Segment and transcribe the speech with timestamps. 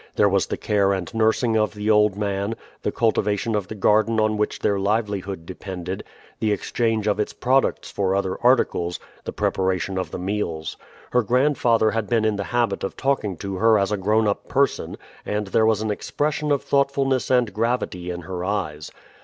[0.15, 4.19] There was the care and nursing of the old man, the cultivation of the garden
[4.19, 6.03] on which their livelihood depended,
[6.39, 10.75] the exchange of its products for other articles, the preparation of the meals.
[11.11, 14.47] Her grandfather had been in the habit of talking to her as a grown up
[14.47, 18.89] person, and there was an expression of thoughtfulness and gravity in her eyes.